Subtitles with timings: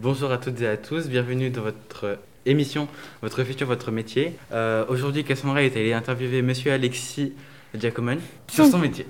[0.00, 2.88] bonjour à toutes et à tous, bienvenue dans votre émission
[3.22, 4.36] Votre futur, votre métier.
[4.52, 7.34] Euh, Aujourd'hui, Cassandra est allée interviewer Monsieur Alexis
[7.74, 9.06] Giacomani sur son métier.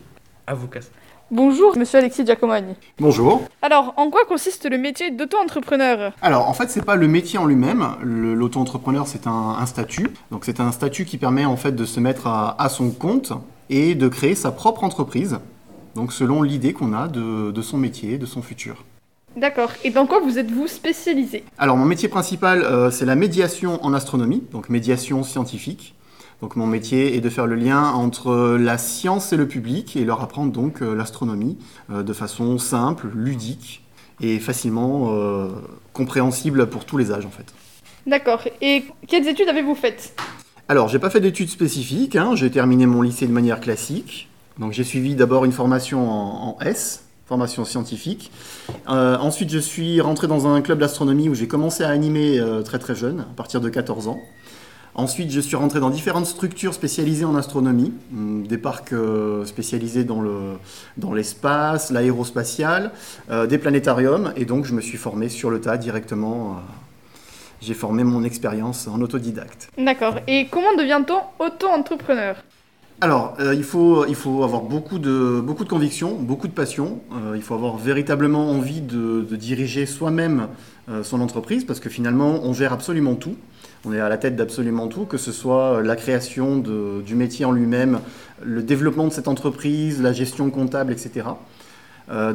[0.47, 0.69] À vous.
[1.31, 2.75] Bonjour, monsieur Alexis Giacomani.
[2.99, 3.47] Bonjour.
[3.63, 6.13] Alors, en quoi consiste le métier d'auto-entrepreneur?
[6.23, 7.87] Alors, en fait, c'est pas le métier en lui-même.
[8.03, 10.09] L'auto-entrepreneur, c'est un, un statut.
[10.33, 13.33] Donc, c'est un statut qui permet en fait de se mettre à, à son compte
[13.69, 15.39] et de créer sa propre entreprise.
[15.95, 18.85] Donc, selon l'idée qu'on a de, de son métier, de son futur.
[19.37, 19.71] D'accord.
[19.85, 23.95] Et dans quoi vous êtes-vous spécialisé Alors, mon métier principal, euh, c'est la médiation en
[23.95, 25.95] astronomie, donc médiation scientifique.
[26.43, 30.05] Donc, mon métier est de faire le lien entre la science et le public et
[30.05, 31.59] leur apprendre donc euh, l'astronomie
[31.91, 33.85] euh, de façon simple, ludique
[34.23, 35.49] et facilement
[35.95, 37.55] compréhensible pour tous les âges en fait.
[38.07, 38.43] D'accord.
[38.61, 40.15] Et quelles études avez-vous faites?
[40.69, 42.33] Alors, j'ai pas fait d'études spécifiques, hein.
[42.35, 44.29] j'ai terminé mon lycée de manière classique.
[44.59, 48.33] Donc, j'ai suivi d'abord une formation en, en S, formation scientifique.
[48.89, 52.63] Euh, ensuite, je suis rentré dans un club d'astronomie où j'ai commencé à animer euh,
[52.63, 54.19] très très jeune, à partir de 14 ans.
[54.97, 60.03] Ensuite, je suis rentré dans différentes structures spécialisées en astronomie, hum, des parcs euh, spécialisés
[60.03, 60.57] dans le-
[60.97, 62.91] dans l'espace, l'aérospatial,
[63.49, 66.57] des planétariums, et donc je me suis formé sur le tas directement.
[67.63, 69.69] j'ai formé mon expérience en autodidacte.
[69.77, 70.15] D'accord.
[70.27, 72.35] Et comment devient-on auto-entrepreneur?
[73.03, 74.05] Alors, euh, il, faut,
[74.45, 77.01] avoir beaucoup de, beaucoup conviction, beaucoup de passion.
[77.13, 80.49] Euh, il faut avoir véritablement envie de, diriger soi-même
[80.91, 83.37] euh, son entreprise parce que finalement, on gère absolument tout.
[83.87, 87.53] On est à la tête d'absolument tout, que ce soit la création du métier en
[87.53, 88.01] lui-même,
[88.45, 91.29] le développement de cette entreprise, la gestion comptable, etc.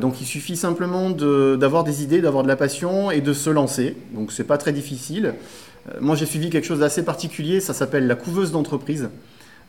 [0.02, 3.96] Donc il suffit simplement d'avoir des idées, d'avoir de la passion et de se lancer.
[4.16, 5.36] Donc c'est pas très difficile.
[6.02, 9.10] Moi j'ai suivi quelque chose d'assez particulier, ça s'appelle la couveuse d'entreprise.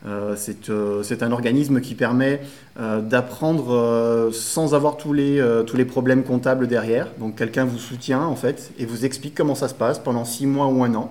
[0.06, 2.40] Euh, c'est euh, c'est un organisme qui permet
[2.78, 7.08] euh, d'apprendre sans avoir tous les, tous les problèmes comptables derrière.
[7.18, 10.46] Donc quelqu'un vous soutient en fait et vous explique comment ça se passe pendant six
[10.46, 11.10] mois ou un an.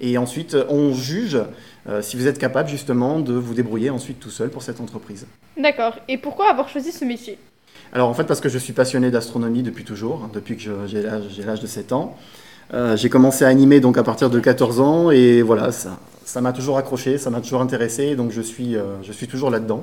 [0.00, 1.38] Et ensuite on juge
[2.02, 5.26] si vous êtes capable justement de vous débrouiller ensuite tout seul pour cette entreprise.
[5.60, 5.94] D'accord.
[6.08, 7.38] Et pourquoi avoir choisi ce métier?
[7.92, 10.86] Alors en fait parce que je suis passionné d'astronomie depuis toujours, hein, depuis que je-
[10.86, 12.16] j'ai l'âge j'ai l'âge de 7 ans.
[12.74, 16.42] Euh, j'ai commencé à animer donc à partir de 14 ans et voilà, ça ça
[16.42, 19.82] m'a toujours accroché, ça m'a toujours intéressé, donc je suis, euh, je suis toujours là-dedans.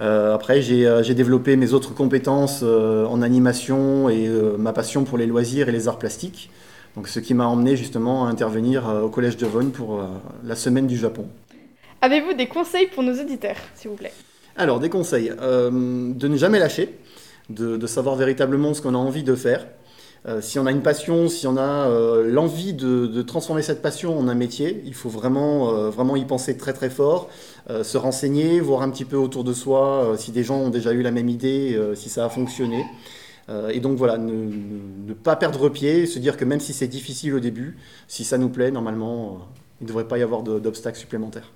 [0.00, 5.16] Euh, après j'ai euh, j'ai développé mes autres compétences en animation et ma passion pour
[5.16, 6.50] les loisirs et les arts plastiques.
[6.94, 10.00] Donc ce qui m'a emmené justement à intervenir au Collège de Vonne pour
[10.44, 11.26] la semaine du Japon.
[12.02, 14.12] Avez-vous des conseils pour nos auditeurs, s'il vous plaît?
[14.56, 15.32] Alors, des conseils.
[15.40, 16.94] Euh, de ne jamais lâcher,
[17.48, 19.66] de, de savoir véritablement ce qu'on a envie de faire.
[20.26, 23.82] Euh, si on a une passion, si on a euh, l'envie de, de transformer cette
[23.82, 27.28] passion en un métier, il faut vraiment, euh, vraiment y penser très très fort,
[27.68, 30.70] euh, se renseigner, voir un petit peu autour de soi euh, si des gens ont
[30.70, 32.86] déjà eu la même idée, euh, si ça a fonctionné.
[33.50, 36.72] Euh, et donc voilà, ne, ne- ne pas perdre pied, se dire que même si
[36.72, 37.76] c'est difficile au début,
[38.08, 39.44] si ça nous plaît, normalement, euh,
[39.82, 41.52] il ne devrait pas y avoir d'obstacles supplémentaires.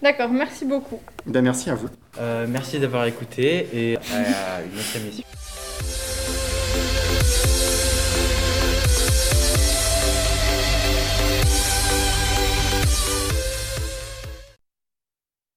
[0.00, 1.00] D'accord, merci beaucoup.
[1.26, 1.88] Ben, merci à vous.
[2.20, 5.24] Euh, merci d'avoir écouté et à une autre émission.